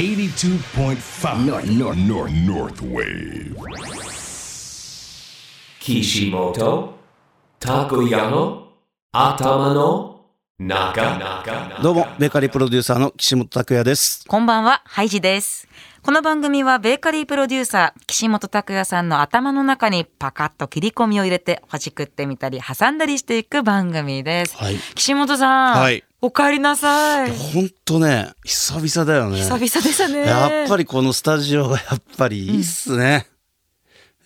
[0.00, 3.54] 82.5 North, North, North, North Wave.
[5.78, 6.94] Kishimoto
[7.60, 8.68] Takoyano
[9.14, 10.20] Atamano
[10.58, 14.24] Naka どうも、ベーカリープロデューサーの岸本拓也です。
[14.26, 15.68] こんばんは、ハイジです。
[16.00, 24.56] この番組はベーカリープロデューサー、岸本拓也さんの頭の中にパカッと切り込みを入れて、ほじくってみたり、挟んだりしていく番組です。
[24.56, 27.30] はい岸本さん、はいお帰りなさい。
[27.30, 29.38] ほんとね、久々だよね。
[29.38, 30.20] 久々でしたね。
[30.20, 33.26] やっぱりこのスタジオがやっぱりいいっすね。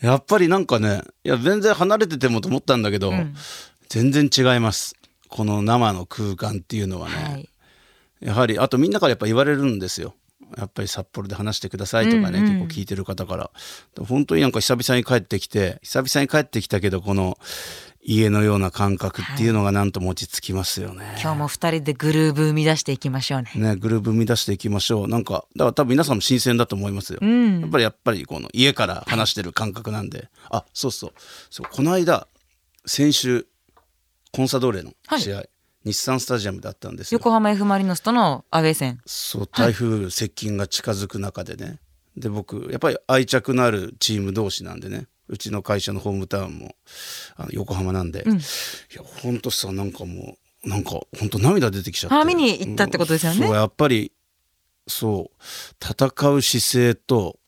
[0.00, 3.12] やっぱりなんかね、いや全然離れててもと思ったんだけど、
[3.88, 4.96] 全然違います。
[5.28, 7.14] この生の空間っていうのはね。
[7.14, 7.48] はい。
[8.20, 10.14] やはりあとみんなからやっぱ言われるんですよ
[10.56, 13.50] やっぱり札幌で話してくださいとかね、結構聞いてる方から
[14.08, 17.36] 本当になんか久々に帰ってきて久々に帰ってきたけどこの
[18.04, 23.50] 家のような感覚っていうのがなんとも落ち着きますよね、今日も二人でグルーブ生み出していきましょうね。
[23.54, 25.08] ねグループ生み出していきましょう。
[25.08, 27.60] なんかだから多分皆さんも新鮮だと思いますよ、ん。
[27.60, 31.12] やっぱりやっぱりこの家から話してる感覚なんで、あそうそう。
[31.50, 32.28] そうこの間
[32.84, 33.46] 先週
[34.32, 35.44] コンサドーレの試合、
[35.84, 37.16] 日産スタジアムだったんですよ。
[37.18, 39.00] 横浜 F・ マリノスとのアウェー戦。
[39.06, 41.78] そう台風接近が近づく中でね、
[42.16, 46.74] で僕やっぱり愛着のあるチーム同士なんでねうちの会社のホームタウンも
[47.36, 52.16] あの横浜なんで、いやほんとさなんかもうなんかほんと涙出てきちゃって。
[52.16, 53.48] あ見に行ったってことですよね。
[53.50, 54.12] やっぱり
[54.86, 55.44] そう
[55.82, 57.38] 戦う姿勢と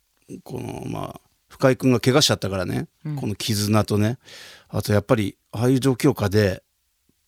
[0.43, 2.89] このまあ深井君が怪我しちゃったからね、
[3.19, 4.19] この絆とね
[4.69, 6.63] あとやっぱりああいう状況下で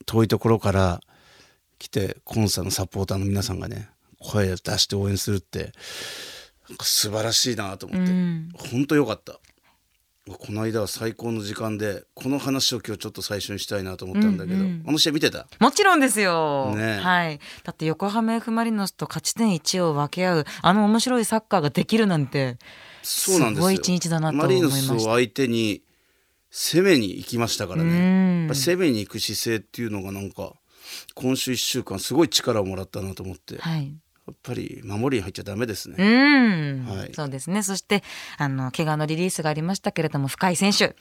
[0.06, 1.00] 遠いところから
[1.78, 3.88] 来てコンサのサポーターの皆さんがね
[4.19, 5.72] 声を出して応援するって
[6.82, 8.48] 素晴らしいなと思って、うん。
[8.70, 9.38] 本当よかった
[10.37, 15.47] この間は最高の時間でこの話を今日ちょっと最初にしたいなと思ったんだけど、あの試合見てた？
[15.59, 16.75] もちろんですよ。
[16.75, 16.98] ね。
[16.98, 17.41] はい。
[17.65, 22.59] だって横浜 F・ マリノスと勝ち点1を分け合う、あの面白いサッカーができるなんて、
[23.03, 24.93] そうなんです一日だなと思いました。
[24.93, 25.83] マリノスを相手に
[26.51, 28.47] 攻めに行きましたからうん。
[28.49, 30.55] ね攻めに行く姿勢っていうのがなんか
[31.15, 33.94] 今週1週間すごい力をもらったなと思って、やはい。
[34.31, 37.11] っぱり守りに入っちゃダメですね、うん、はい。
[37.15, 37.62] そうですね。
[37.62, 38.03] そして、
[38.37, 40.97] あの、怪我のリリースがありましたけれども、深井選手、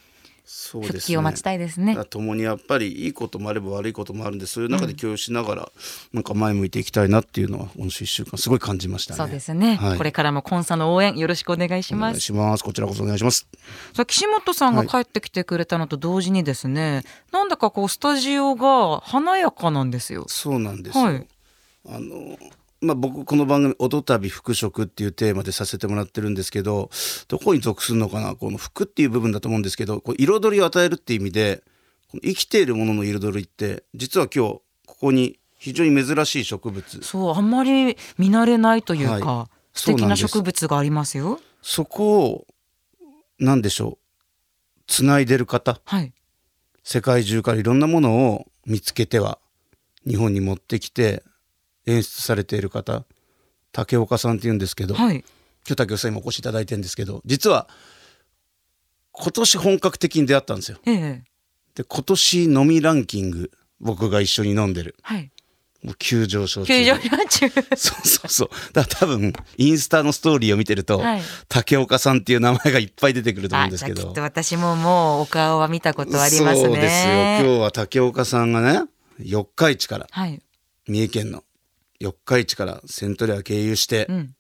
[0.50, 1.00] そうですね。
[1.00, 1.98] 復帰を待ちたいですね。
[2.10, 5.72] 共にやっぱりいいこともあれば悪いこともあるんでそういう中で共有しながら、
[6.14, 9.18] なんか前向いていきたいなっていうのは今週1週間すごい感じましたね。
[9.18, 9.98] そうですね、はい。
[9.98, 12.22] これからもコンサの応援よろしくお願いしお願います。
[12.22, 12.64] します。
[12.64, 13.46] こちらこそお願いします。
[13.94, 20.26] さあ岸本さんが帰ってきてくれたのと同時にですね、なんだかこうスタジオが華やかなんですよ。
[20.30, 21.28] そうなんですよ、はい。
[21.90, 22.38] あの
[22.80, 26.92] まあ、僕この番組「音旅服飾」っていうテーマでさせてもらってるんですけど
[27.28, 28.36] どこに属するのかな？
[28.36, 31.64] この服っていう部分だと思うんですけどこう彩りを与えるっていう意味で
[32.24, 37.02] 生きているものの彩りって実は今日ここに非常に珍しい植物。
[37.02, 39.58] そう、あんまり見慣れないというか、はい。
[39.74, 41.40] 素敵な植物がありますよ。
[41.64, 42.48] そこを
[43.40, 44.82] 何でしょう？
[44.86, 45.82] つないでる方？
[45.84, 46.14] はい。
[46.84, 49.40] 世界中からいろんなものを見つけては
[50.08, 51.24] 日本に持ってきて
[51.88, 53.03] 演出されている方
[53.72, 55.18] 竹岡さんっていうんですけど、はい。
[55.18, 55.24] 今
[55.70, 57.68] 日竹岡さんにもお越しいただいてるんですけど実は
[59.12, 60.78] 今年本格的に出会ったんですよ。
[60.86, 61.24] ええ。
[61.75, 65.31] で今年飲みランキング僕が一緒に飲んでるはい。
[65.84, 67.50] もう急上昇中球場中。
[67.78, 76.66] そうそうそうだから多分インスタのストーリーを見てると、はい竹岡さんっていう名前がいっぱい出てくると思うんあ、ですけど私ももうお顔は見たことありますね。
[76.66, 80.42] そうですよ今日は竹岡さんがね四日市からはい。
[80.88, 81.44] 三重県の
[82.00, 84.34] 四日市からセントレア経由してうん。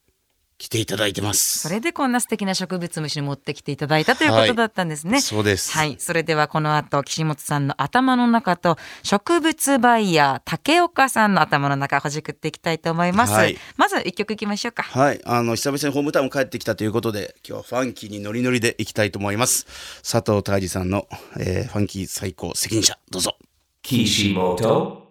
[0.57, 5.21] 来ていただいてます、それでこんな素敵な植物虫に持ってきていただいたということだったんですね。
[5.21, 5.97] そうですはい。
[5.99, 13.33] それではこの後、岸本さんの頭の中と植物バイヤー竹岡さんの頭の中ほじくっていきたいと思います。
[13.33, 14.81] はいまず一曲いきましょうか。
[14.81, 19.67] はい、あの久々にホームタウン帰ってきたということで今日はファンキーにノリノリでいきたいと思います
[20.01, 21.07] 佐藤泰治さんの、
[21.39, 23.37] えーファンキー最高責任者どうぞ
[23.83, 25.01] Kishimoto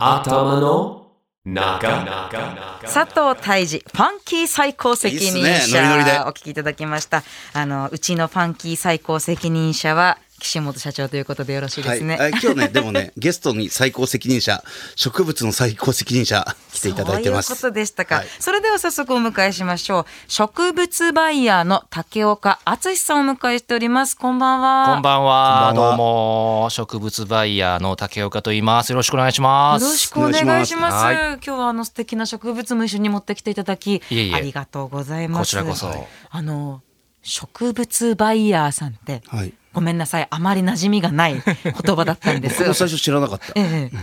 [0.00, 1.00] Takoyano Atamano
[1.44, 5.88] Naka 佐藤泰治ファンキー最高責任いいっす者ね。
[5.88, 6.18] ノリノリで。
[6.20, 7.22] お聞きいただきました。
[7.52, 14.62] あのうちのファンキー最高責任者は岸本社長ということでよろしいですね、はい、あ今日ね でもねゲストに最高責任者
[14.96, 17.46] 植物の最高責任者 来ていただいてます。
[17.48, 18.26] そういうことでしたか、はい。
[18.38, 20.06] それでは早速お迎えしましょう。
[20.28, 24.16] 植物バイヤーの竹岡敦さんをお迎えしております。
[24.16, 24.86] こんばんは。
[24.94, 25.66] こんばんは。
[25.68, 25.90] こんばんは。
[25.90, 26.68] どうも。
[26.70, 28.90] 植物バイヤーの竹岡と言います。
[28.90, 29.82] よろしくお願いします。
[29.82, 30.94] よろしくお願いします。
[30.94, 31.16] はい。
[31.16, 34.34] 今日はあの素敵な植物も一緒に持ってきていただき、いえいえ。
[34.34, 35.40] ありがとうございます。
[35.40, 36.06] こちらこそ。
[36.30, 36.82] あの
[37.22, 42.74] 植物バイヤーさんって、はいごめんなさい、あまり馴染みがない言葉だったんです。
[42.74, 43.46] 最初知らなかった。
[43.54, 43.96] ええ、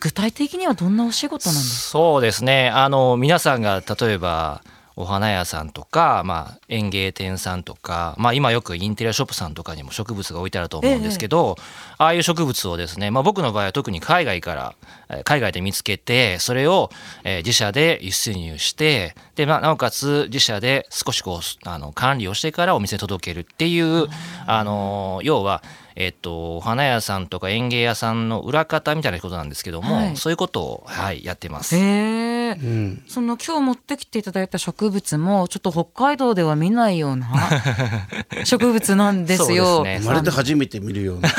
[0.00, 2.70] 具体的にはどんなお仕事なんですそうですね。
[2.70, 4.62] あの皆さんが例えば
[4.96, 11.56] お花屋さんとか、まあ、園芸店さんとか、まあ、今よくインテリアショップさんとかにも植物が置いてあると思うんですけど、
[11.98, 14.74] ああいう植物をですね、まあ、僕の場合は特に海外から
[15.08, 16.90] えー海外で見つけてそれを、
[17.24, 24.06] えー自社で輸出入してで、まあ、なおかつ自社で少しこうあの管理をしてからお店に届けるっていう
[24.46, 25.62] あの要は
[25.96, 30.16] えっと、お花屋さんとか園芸屋さんの裏方みたいなことなんですけども、はい。
[30.16, 31.76] そういうことを、はい、やってます。
[31.76, 31.78] へ
[32.44, 33.02] えうん。
[33.06, 37.28] その今日持ってきていただいた植物もちょっと北海道では見ないような
[38.44, 39.64] 植物なんですよ。
[39.76, 40.06] そうですね。
[40.06, 41.30] まるで初めて見るような。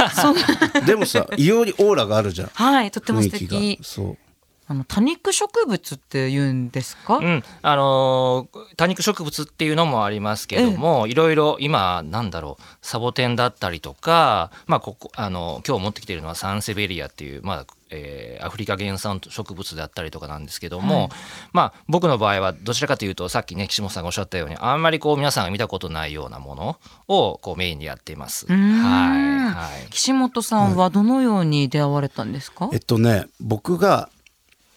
[0.86, 2.50] でもさ異様にオーラがあるじゃん。
[2.54, 3.60] はい、とっても素雰囲気が。
[3.60, 3.80] 敵。
[3.84, 4.18] そう
[4.68, 7.18] あの多肉植物って言うんですか？
[7.18, 17.66] うん、あのー多肉植物っていうのもありますけども、いろいろ今なんだろうサボテンだったりとか、まあここあの今日持ってきているのはサンセベリアっていうまあ。
[17.92, 21.10] えーアフリカ原産植物であったりとかなんですけども、はい
[21.54, 28.48] まあ僕の場合はどちらかというとさっきね岸本さんがおっしゃったようにあんまりこう皆さんが見たことないようなものをこうメインでやっています。
[28.48, 29.90] はいはい。
[29.92, 32.70] 岸本さんはどのように出会われたんですか？
[32.74, 34.10] えっとね僕が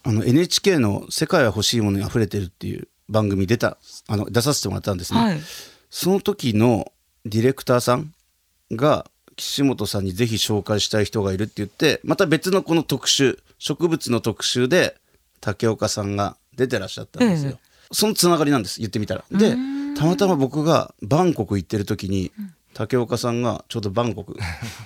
[0.08, 3.76] あの NHK の「世界は欲しいものにあふれてる」っていう番組出た
[4.06, 5.40] あの出させてもらったんですね、はい。
[5.90, 6.90] その時の
[7.26, 8.14] ディレクターさん
[8.72, 14.96] が岸本さんにぜひ紹介したい人がいるって言ってまた別のこの特集植物の特集で
[15.42, 17.58] 竹岡さんが出てらっしゃったんですよ、え
[17.92, 19.24] そのつながりなんです言ってみたら。
[19.30, 19.56] で
[19.94, 22.32] たまたま僕がバンコク行ってる時に
[22.78, 24.36] 竹岡さんがちょうどバンコク。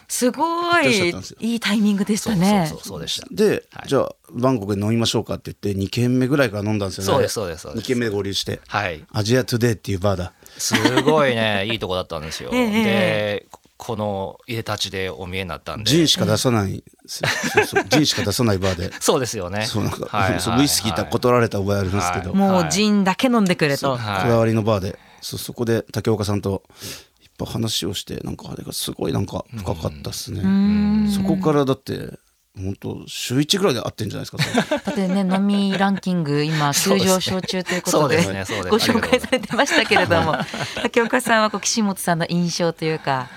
[0.08, 1.36] すごいいたんですよ。
[1.40, 2.64] いいタイミングでしたね。
[2.66, 3.26] そうそうそうでした。
[3.30, 3.88] で、はい。
[3.88, 7.12] じゃあバンコクで飲みましょうかって言って2軒目ぐらいから飲んだんですよね。
[7.12, 7.84] そうですそうですそうです。
[7.84, 8.62] 2軒目で合流して。
[8.66, 9.04] はい。
[9.12, 10.32] アジアトゥデイっていうバーだ。
[10.56, 11.66] すごいね。
[11.70, 12.48] いいとこだったんですよ。
[12.54, 13.46] ええで
[13.76, 15.90] この入れ立ちでお見えになったんで。
[15.90, 17.20] ジンしか出さない、そ
[17.60, 17.84] うそう。
[17.90, 18.90] ジンしか出さないバーで。
[19.00, 19.66] そうですよね。
[19.66, 22.38] そうなんか、はいそうウイスキーと断られた覚えありますけど、はい。
[22.38, 23.98] もうジンだけ飲んでくれと。
[23.98, 24.22] はい。
[24.22, 24.98] こだわりのバーで。
[25.22, 27.11] そそこで竹岡さんといっ
[27.44, 32.18] ぱい話をしてなんかあれがすごいなんか深かったっすね、そこからだって
[32.54, 38.70] 本当週1ぐらいで会ってんじゃないですかだってね飲みランキング今急上昇中ということでねそうですね。
[38.70, 40.36] ご紹介されてましたけれども。
[40.82, 43.28] 竹岡さんはこう岸本さんの印象というか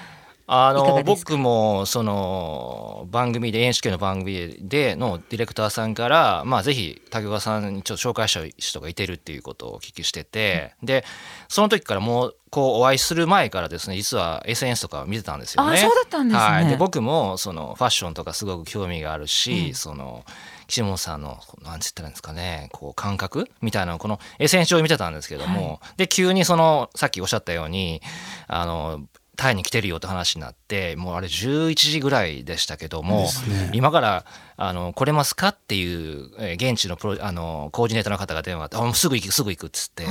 [0.48, 11.04] あの僕もその番組で NHK の番組でのディレクターさんから、まあ、ぜひ竹岡さんにちょっと紹介したい人がいてるっていうことをお聞きしてて、で
[11.48, 15.78] その時からもうこうお会いする前からですね実は SNS とかを見てたんですよね。
[15.78, 16.44] あそうだったんですね。
[16.44, 20.26] はい、で僕もそのファッションとかすごく興味があるし、その
[20.68, 28.02] 岸本さんの何て言ったらいいんですかねこう感覚みたいなのをこの SNS 上で見てたんですけども、で急にそのさっきおっしゃったように
[28.48, 29.02] あの
[29.36, 33.70] タイに来てるよって話になってもうあれ11時ぐらいでしたけども、ね。
[33.74, 34.26] 今から
[34.58, 40.06] あの来れますかっていう、えー現地のプロあのコーディネーターの方が電話あすぐ行くすぐ行くっつって。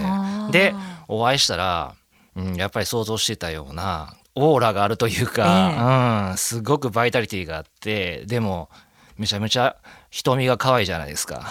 [0.51, 0.75] で
[1.09, 1.95] お会いしたら、
[2.37, 8.69] うん、やっぱり想像してたようなオーラがあるというか、うん、すごくバイタリティがあってでも
[9.17, 9.77] めちゃめちゃ
[10.11, 11.49] 瞳が可愛いじゃないですか。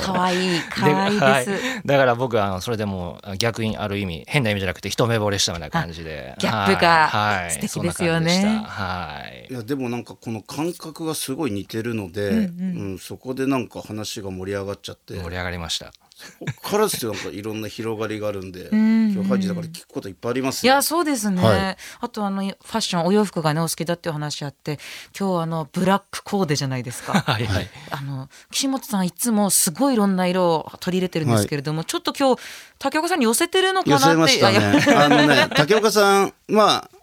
[0.00, 1.82] 可愛い可愛いです、はい。
[1.84, 6.34] だから僕はあのそれでもう逆にある意味変な意味じゃなくて一目惚れしたみたいな感じで。
[6.38, 7.42] ギャップがはい。
[7.44, 8.30] はい素敵ですよね。
[8.42, 9.46] そんな感じでしたはい。
[9.50, 15.14] いやでもなんかこの感覚がすごい似てるので、うんそこでなんか話が盛り上がっちゃって。
[15.14, 15.92] 盛り上がりました。
[16.40, 17.12] こっからですよ。
[17.12, 20.72] なんかいろんな広がりがあるんで今日ハイジだから聞くこといっぱいありますよ。
[20.72, 21.76] いやそうですね、はい。
[22.00, 24.78] あとあのファッションお洋服がねお好きだっていう話あって
[25.18, 27.12] 今日あのブラックコーデじゃないですか。
[27.20, 27.70] はいはい。
[27.90, 32.42] あの岸本さんいつもすごいいろんな色を取り入れてるんですけれども、ちょっと今日
[32.78, 34.04] 竹岡さんに寄せてるのかなって。
[34.06, 34.94] 寄せましたいやいやね。
[34.94, 37.01] あのね竹岡さんまあ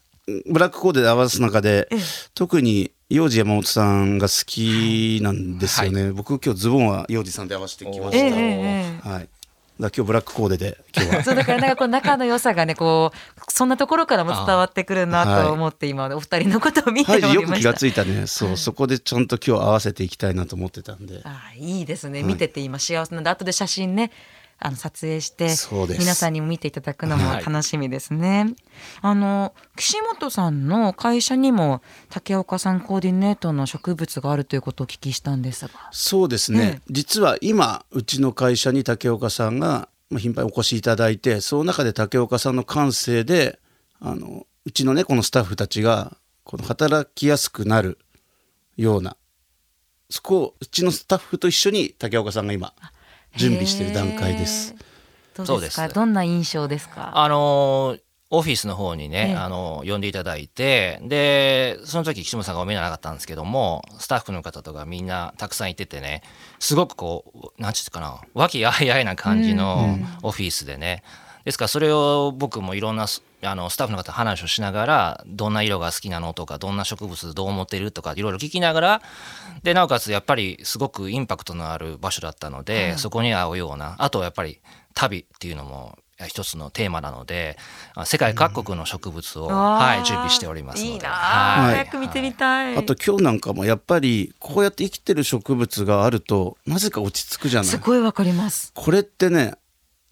[0.50, 1.90] ブラックコーデで合わす中で
[2.34, 9.30] 特に幼児山本さんが好きなんですよね、僕今日ズボンは幼児さんで合わせてきました、はい。
[9.80, 11.24] だ今日ブラックコーデで今日は。
[11.26, 17.48] そうだからなんかこう仲の良さがねこうそんなところからも伝わってくるなと思って今お二人のことを見ておりました。
[17.48, 18.28] く気がついたね。
[18.28, 21.22] そう、そこでちゃんと今日合わせていきたいなと思ってたんで。
[21.24, 22.24] あいいですね。
[22.24, 24.12] 見てて今幸せなんで後で写真ね
[24.62, 25.56] あの撮影して
[25.98, 28.54] 皆さんにも見ていただくのも楽しみですね。
[29.02, 35.72] あの岸本さんの会社にも竹岡さんコーディネートの植物があるということをお聞きしたんですが。
[35.92, 43.60] そうですね、ええ実は今うちの会社に竹岡さんがまあ頻繁にお越しいただいてその中で竹岡さんの感性で
[44.00, 48.00] あのうちのねこのスタッフたちがこの働きやすくなる
[48.76, 49.16] ような
[50.10, 52.74] そこをうちのスタッフと一緒に竹岡さんが今
[53.36, 55.42] 準備している段階ですへ。
[55.42, 55.46] ー。
[55.46, 57.12] どうですかそうですどんな印象ですか？
[57.16, 66.22] あのーオフィスの方にね、ええあの呼んでいただいてでその時岸本さんがお見えになかったんですけどもスタッフの方とかみんなたくさんいててね
[66.60, 71.02] すごくこう何て言うかな和気あいあいな感じのオフィスでね、
[71.50, 79.02] ですからそれを僕もいろんなスあのスタッフの方と話をしながらどんな色が好きなのとかどんな植物どう思ってるとかいろいろ聞きながら
[79.64, 84.60] でなおかつやっぱりすごくインパクトのある場所だったので、そこに合うようなあとやっぱり
[84.94, 87.58] 旅っていうのも一つのテーマなので
[87.96, 91.08] あ世界各国の植物を、はい、準備しておりますので。
[91.08, 92.78] 早く見てみたい。
[92.78, 97.70] あと今日なんかもやっぱりこうやって生きてる植物があるとなぜか落ち着くじゃない。
[97.70, 98.74] すごいわかります。
[98.76, 99.54] これってね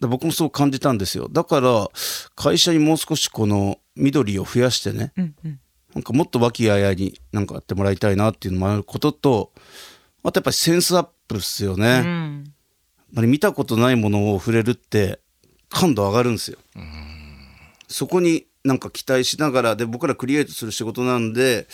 [0.00, 1.88] 僕もそう感じたんですよだから
[2.36, 5.60] 会社にもう少しこの緑を増やしてね、うんうん。
[5.94, 9.52] なんかもっと和気あいあいになんかやってもらいたいなっていうのもあることと
[10.22, 12.02] あとやっぱりセンスアップっすよね、
[13.14, 13.30] うん。
[13.30, 15.20] 見たことないものを触れるって
[15.68, 16.58] 感度上がるんですよ
[17.88, 21.66] そこになんか期待しながらで僕らクリエイトする仕事なんで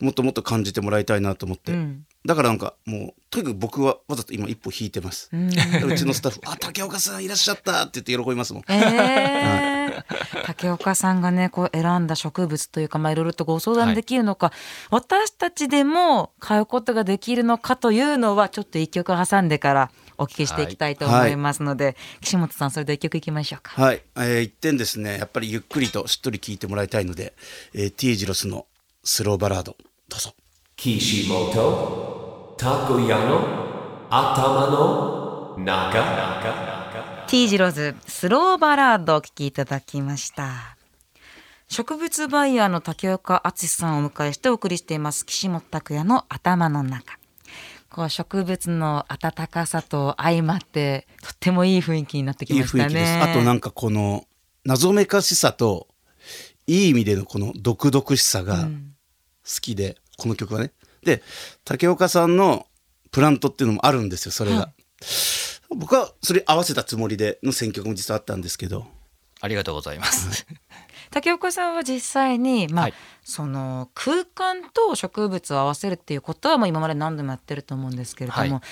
[0.00, 2.04] もっともっと感じてもらいたいなと思って、うん。
[2.26, 8.62] だからなんかもうとにかく僕はわざと今一歩引いてます、うちのスタッフ「あ竹岡さんいらっしゃった」って言って喜びますもん。
[8.68, 10.04] えー。
[10.44, 14.52] 竹岡さんがねこう選んだ植物というかまあいろいろとご相談できるのか、
[14.90, 23.80] 私たちでも買うことができるのかというのはちょっと一曲挟んでからお聞きしていきたいと思いますので、岸本さんそれで一曲いきましょうか。
[23.80, 25.18] はい、えー、一点ですね。
[25.18, 27.34] やっぱりゆっくりとしっとり聴いてもらいたいので、
[27.74, 28.66] えー、T ジロスの
[29.04, 29.76] スローバラード。
[30.08, 30.34] どうぞ。
[30.76, 33.62] Kishimoto Takoyano
[34.10, 36.32] Atama no Naka
[37.28, 40.76] T 字ローズスローバラードをお聴きいただきました。
[41.68, 45.24] 植物バイヤーの竹岡敦さんをお迎えしてお送りしています。
[45.24, 47.18] 岸本拓也の頭の中
[47.92, 52.84] こう植物の温かさと相まってとってもいい雰囲気になってきいいましたね。
[52.84, 53.12] 雰囲気です。
[53.18, 54.24] あとなんかこの
[54.64, 55.88] 謎めかしさと
[56.66, 58.68] いい意味でのこの毒々しさが好
[59.60, 60.72] きで、この曲はね。
[61.04, 61.22] で
[61.64, 62.66] 竹岡さんの
[63.10, 64.72] プラントっていうのもあるんですよそれが、は
[65.76, 68.86] 僕はそれ合わせたつもりでの選曲も実はあったんですけど。
[69.40, 70.46] ありがとうございます。
[71.12, 72.94] 竹岡さんは実際に、まあはい。
[73.24, 78.62] その空間と植物を合わせるっていうことはもう今まで何度もやってると思うんですけれども、は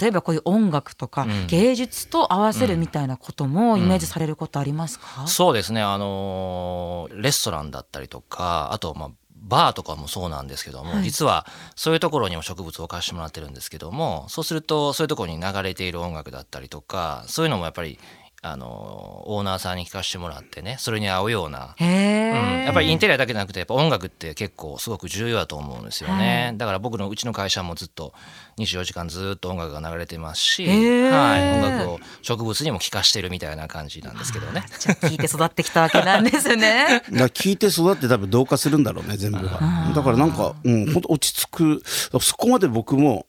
[0.00, 1.46] 例えばこういう音楽とか、ん。
[1.46, 5.82] 芸術と合わせるみたいなこともイメージされることありますか、そうですね。
[5.82, 9.10] あのーレストランだったりとかあとまあ
[9.48, 11.04] バーとかもそうなんですけども、はい。
[11.04, 17.98] 実はそういうところにも植物を置かしてもらってるんですけどもそうするとそういうところに流れている音楽だったりとかそういうのもやっぱり
[18.40, 21.74] あのーオーナーさんに聴かせてもらってねそれに合うような。
[21.78, 26.56] うん、やっぱりインテリアだけじゃなくてやっぱ音楽って結構すごく重要だと思うんですよね、はい。
[26.56, 28.14] だから僕のうちの会社もずっと
[28.58, 34.64] 24時間ずっと音楽が流れてますし、はい、音楽を植物にも聴かしてるみたいな感じなんですけどね。
[34.78, 37.02] じゃあ聞いて育ってきたわけなんですね。
[37.12, 39.60] だ聞いて育って多分同化するんだろうね全部が。
[39.94, 41.82] だからなんかうん本当落ち着く。
[42.20, 43.26] そこまで僕も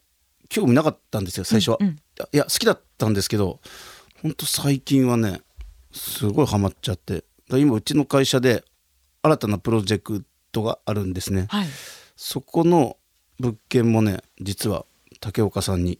[0.50, 3.60] 興味なかったんですよ最初は、いや好きだったんですけど
[4.22, 5.42] 本当最近はね
[5.92, 8.64] すごいハマっちゃって今うちの会社で
[9.22, 11.68] 新たなプロジェクトがあるんですね、はい。
[12.16, 12.98] そこの
[13.40, 14.86] 物件もね実は
[15.20, 16.00] 竹岡さんに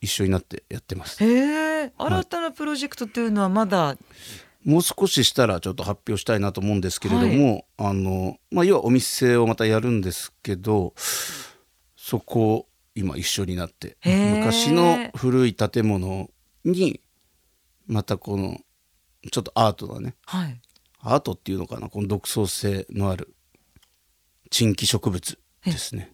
[0.00, 1.22] 一緒になってやってます。
[1.22, 3.96] へえ、新たなプロジェクトというのはまだ、
[4.64, 10.94] もう少ししたらちょっと発表したいなと思うんですけれども、あのまあ要はお店をまたやるんですけど
[11.96, 16.30] そこを今一緒になって昔の古い建物
[16.64, 17.00] に
[17.90, 18.56] またこの
[19.32, 20.60] ちょっとアートなねはい。
[21.02, 21.88] アートっていうのかな？
[21.88, 23.34] この独創性のある
[24.50, 26.12] 珍奇植物ですね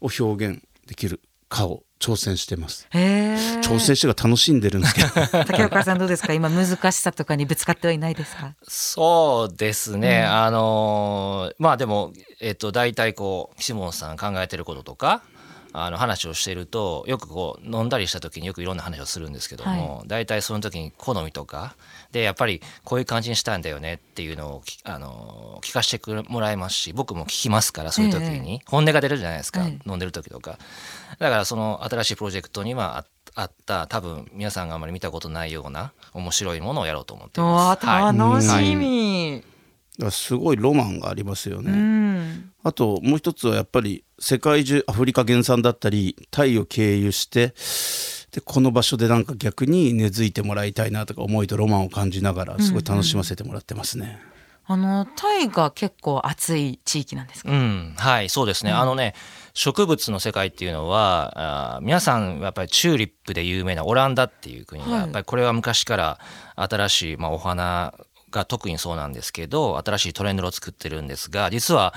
[0.00, 2.86] を表現できるかを挑戦してます。
[2.92, 5.08] 挑戦してが楽しんでるんですけど
[5.46, 6.32] 竹岡さんどうですか？
[6.34, 8.54] 今難しさとかにぶつかってはいないですか？
[8.68, 15.22] そうですね、あのーまあでもえっと大体こう岸本さん考えてることとか
[15.78, 21.76] あの話をしているとよくこう飲んだりした時によくいろんな話をするんですけども、大体その時に好みとか
[22.12, 29.78] でやっぱりこういう感じにしたんだよねっていうのをき、あのー聞かせてもらえますし僕も聞きますからそういう時に、本音が出るじゃないですか、はい。
[29.86, 30.58] 飲んでる時とか。
[31.18, 33.04] だからその新しいプロジェクトにはあ
[33.34, 37.86] あった多分皆さんがあまり見たことないような面白いものをやろうと思ってます。
[37.86, 38.74] あ、楽しはい。
[38.74, 39.15] み。
[40.10, 42.50] すごいロマンがありますよね、うん。
[42.62, 47.54] あともう一つはやっぱり世界中アフリカ原産だったりタイを経由して
[48.32, 54.18] でこの場所でなんか逆に根付いてもらいたいなとか思いとロマンを感じながらすごい楽しませてもらってますね。
[54.68, 57.52] あのタイが結構暑い地域なんですか？
[57.52, 58.72] うん、はい、そうですね。
[58.72, 59.14] あのね、
[59.54, 66.18] 植物の世界っていうのは、あー皆さんやっぱりチューリップで有名なオランダっていう国が、はいやっぱりこれは昔から
[66.56, 67.94] 新しい、まあ、お花
[68.36, 71.94] が特にそうなんですけど新しいトレンドを作ってるんですが実は、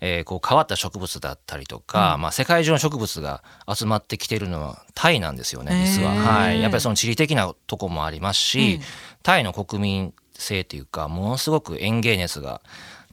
[0.00, 3.42] えーこう変わった植物だったりとか、まあ、世界中の植物が
[3.72, 8.80] 集まってきてるのはタイなんですよね実は、はい、やっぱりその地理的なとこもありますし、
[9.22, 12.60] タイの国民性というかものすごく園芸熱が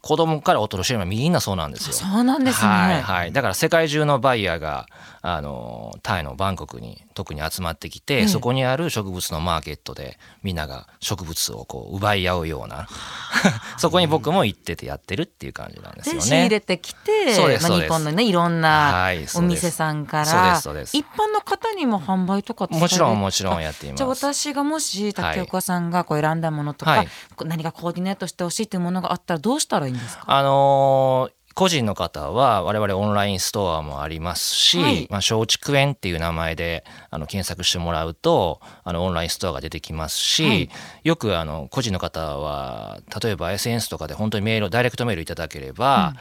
[0.05, 1.93] 子供から大人年寄りまでみんなそうなんですよ。
[1.93, 2.69] そうなんですね。
[2.69, 4.85] はいはい、だから世界中のバイヤーが
[5.23, 12.87] あのタイのバンコクに特に集まってきて、ええそこにある植物のマーケットでみんなが植物をこう奪い合うような
[13.79, 16.61] そこに僕も行っててやってるっていう感じなんですよで仕入れね。
[16.61, 23.97] てきて、まあ、そうですそうです日本のねいろんなお店さんかそうでらすそうです一般の方にも販売とかもちろんもちろんやっています。
[23.97, 27.07] じゃあ私がもし竹岡さんがこう選んだものとか、はい
[27.43, 29.94] 何かコーディネートしてほしいというものがあったらどうしたらいい
[30.25, 35.07] あのー個人の方は我々オンラインストアもありますし、はい。
[35.09, 40.69] まあ、松竹園っていう名前であの検索してもらうとあのオンラインストアが出てきますし、はい。
[41.05, 46.15] よくあの個人の方は例えば SNS とかで本当にメールダイレクトメールいただければ、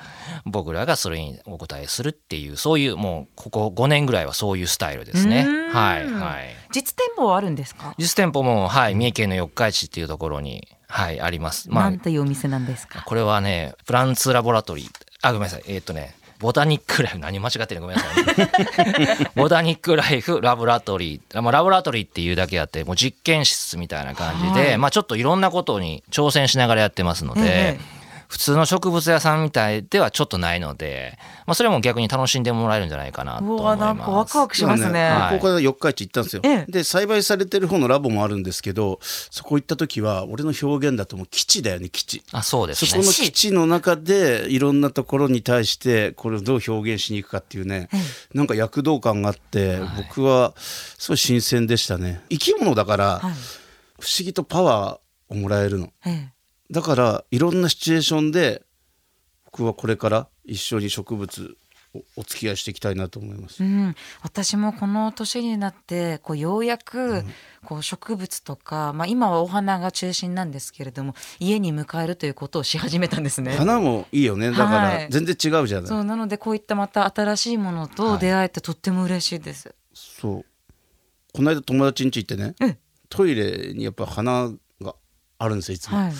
[0.47, 5.43] 僕らがそれにお答えするっていうそういうもうここ5年ぐらいはそういうスタイルですね。
[5.73, 11.71] はいはい実店舗はあるんですか、実店舗も、はい、三重県の四日市っていうところに、はい、あります。
[11.71, 13.03] なんていうお店なんですか？
[13.07, 14.89] これはね、プランツラボラトリー。
[15.23, 15.63] あ、ごめんなさい。
[15.69, 17.87] えーっ、とね、ボタニックライフ、何間違ってるの？
[17.87, 19.31] ごめんなさい、ね。
[19.37, 21.43] ボタニックライフラボラトリー。
[21.43, 33.81] まあ、ラボラトリーっていうだけあって、もう実験室みたいな感じで、はいまあちょっといろんなことに挑戦しながらやってますので、ええ普通の植物屋さんみたいではちょっとないので、まあそれも逆に楽しんでもらえるんじゃないかなと思いうわます。
[33.81, 35.09] なんかワクワクしますね。
[35.09, 35.37] はい。
[35.37, 36.73] ここから四日市行ったんですよ、ええ。
[36.73, 42.23] で栽培されてる方のラボもあるんですけどそこ行った時は俺の表現だともう基地だよね基地。
[42.33, 42.91] あ、そうですね。
[42.91, 43.05] そこ。
[43.05, 47.89] の基地の中でいろんなところに対してこれをどう表現しに行くかっていうね、
[48.33, 52.23] なんか躍動感があって、僕はすごい新鮮でしたね。
[52.31, 53.33] 生き物だからはい。
[54.01, 55.93] 不思議とパワーをもらえるの。
[56.05, 56.29] え
[56.71, 58.63] だからいろんなシチュエーションで
[59.47, 61.57] 僕はこれから一緒に植物
[61.95, 63.63] おお付き合いしていきたいなと思います。
[63.63, 67.25] えうん、私もこの年になってこうようやく
[67.65, 73.53] こう植物とか、まあ、今はお花が中心なんですけれども家に迎えるということをし始めたんですね。
[73.53, 74.51] 花もいいよね。
[74.51, 79.73] だかはいら全然違うじゃない、そうなのでこういったまた新しいものと出会えてとっても嬉しいです。
[79.95, 80.45] そう。
[81.33, 82.79] この間友達ん家行ってねええ。
[83.09, 84.97] トイレにやっぱ花が
[85.39, 86.13] あるんですよいつも、はい。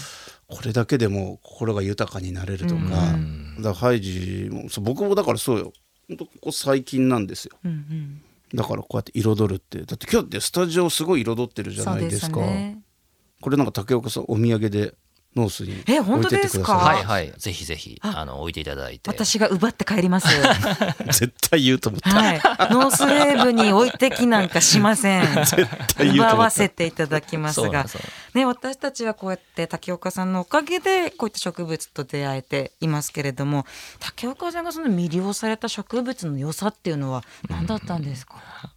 [0.49, 2.81] これだけでも心が豊かになれるとか、
[3.61, 5.73] だハイジも僕もだからそうよ。
[6.09, 7.57] ほんとここ最近なんですよ。
[7.65, 8.23] うんうん。
[8.55, 9.83] だからこうやって彩るって。
[9.85, 12.41] だって今日ってスタジオすごい彩ってるじゃないですか。
[12.41, 12.83] ね。
[13.41, 14.95] これなんか竹岡さんお土産で
[15.37, 17.33] ノースにえ本当置いてってくださいですかはいはい。
[17.39, 19.11] ぜひぜひ、あの、置いていただいて。
[19.11, 20.29] 私が奪って帰ります。
[21.07, 22.41] 絶対言うと思った、はい。
[22.71, 25.23] ノースウェーブに置いてきなんかしません。
[25.45, 25.75] 絶対言うと
[26.07, 27.87] 思った奪わせていただきますが
[28.35, 33.65] ね、私たちはこうやって竹岡さんのおかげでこういった植物と出会えていますけれども
[34.01, 38.35] 竹岡さんがその魅了された植物の良さっていうのは何だったんですか、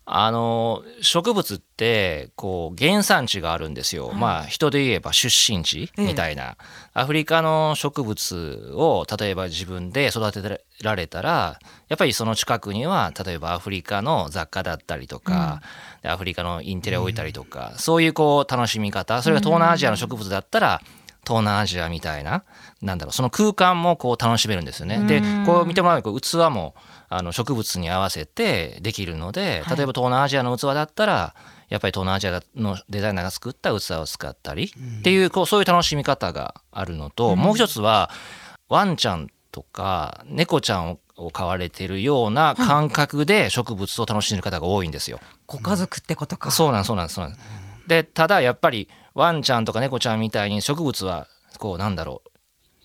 [0.09, 6.55] あの植物ってこう原産地があるんですよ、まあ人で言えば出身地みたいな、
[6.93, 15.61] アフリカの植物を例えば自分で育てられたらやっぱりその近くには例えばアフリカの雑貨だったりとか、
[16.01, 20.81] でアフリカのインテリアを置いたりとか、そういうこう楽しみ方それが東南アジアの植物だったら、
[21.27, 22.43] 東南アジアみたいな
[22.81, 25.03] なんだろうその空間もこう楽しめるんですよね。
[25.05, 26.75] でこう見てもらうと器も
[27.09, 31.35] あの植物に合わせてできるので例えば東南アジアの器だったら
[31.69, 38.09] やっぱり東南アジアのデザイナーが作った器を使ったりっていうこうそういう楽しみ方があるのと、もう一つは
[38.69, 45.19] ワンちゃんとか猫ちゃんを飼われてるような感覚で植物を楽しんでる方が多いんですよ。
[45.45, 47.37] ご家族ってことか、そうなんそうなんそうなん。
[47.87, 51.27] でただやっぱりワンちゃんとか猫ちゃんみたいに植物は
[51.57, 52.21] こうなんだろ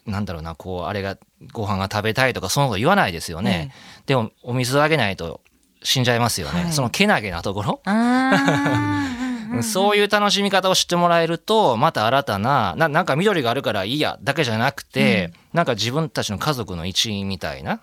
[0.07, 1.18] うなんだろうなこうあれが
[1.53, 3.73] ご飯が食べたいとかそのこと言わないですよね、
[4.07, 5.42] でもお水をあげないと
[5.83, 6.73] 死んじゃいますよね、はい。
[6.73, 7.83] そのけなげなところ、
[9.62, 17.81] そういう楽しみ方を知ってもらえるとまた新たなななんか緑があるからいいやだけじゃなくて、なんか自分たちの家族の一員みたいな。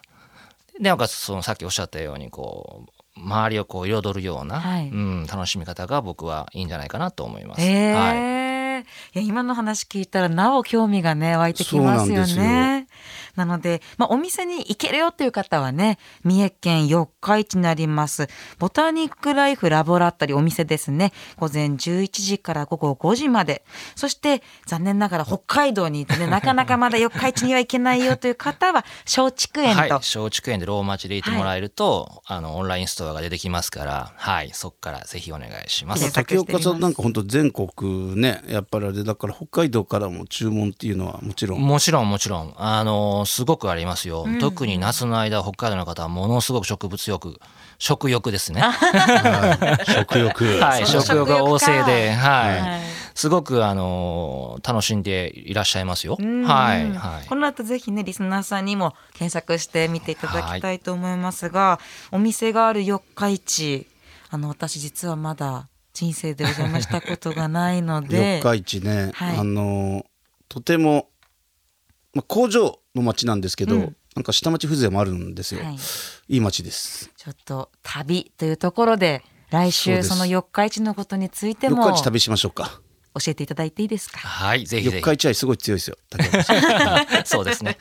[0.80, 7.62] でなんかそのさっきおっしゃったようにこう周りをこう彩るような、はいうん、楽しみ方が僕はいいんじゃないかなと思います。
[7.62, 8.40] えはいー
[8.82, 12.88] いや今の話聞いたらなお興味がね湧いてきますよね。
[13.36, 18.28] なので、まあ、お店に行けるよっていう方はね三重県四日市になります。
[18.58, 21.14] ボタニックライフラボラトリーお店ですね。
[21.38, 23.64] 午前11時から午後5時まで。
[23.96, 36.12] そして残念ながら北海道にいてね なかなかまだ四日市には行けないよという方は松竹園と、はい、松竹園でローマ字でいてもらえると、あのオンラインストアが出てきますから、はい、そこからぜひお願いします。
[36.14, 41.62] 竹岡さんなんか本当全国ねやっぱりあれだから北海道からも注文っていうのはもちろん。
[41.62, 42.54] もちろんもちろん。
[42.58, 47.40] あのすごくありますよ、特に夏の間北海道の方はものすごく植物欲
[47.78, 48.62] 食欲ですね。
[49.88, 50.60] 食欲。
[50.60, 50.86] はい。
[50.86, 52.82] 食欲が旺盛ではい、はい。
[53.16, 56.18] すごくあの楽しんでいらっしゃいますよ。
[56.20, 56.44] うん。
[56.44, 56.92] はい。
[56.92, 57.28] はい。
[57.28, 61.80] この後ぜひねリスナーさんにも検索してみていただきたいと思いますが、
[62.12, 63.88] お店がある四日市
[64.30, 68.42] あの私実はまだ人生でお邪魔したことがないので。
[68.44, 69.38] 四日市ね、はい。
[69.38, 70.06] あの
[70.48, 71.08] とても、
[72.14, 73.96] まあ、工場の町なんですけど、うん。
[74.16, 75.76] なんか下町風情もあるんですよ、はい。
[76.28, 77.12] い、い町です。
[77.16, 82.82] ちょっと旅というところで来週その四日市のことについても教四日市旅しましょうか。
[83.28, 84.18] えていただいていいですか？
[84.20, 85.98] はいぜひぜ四日市愛すごい強いですよ
[87.26, 87.78] そうですね。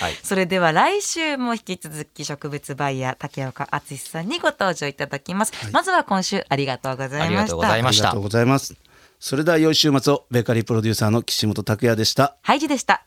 [0.00, 0.18] はい。
[0.22, 7.24] それでは来週も引き続き植物バイヤー竹岡敦さんにご登場いただきます、まずは今週ありがとうございました。
[7.24, 8.08] ありがとうございました。
[8.08, 8.74] ありがとうございます。
[9.18, 12.36] それでは良い週末をベーカリープロデューサーの岸本拓也でした。
[12.42, 13.06] ハイジでした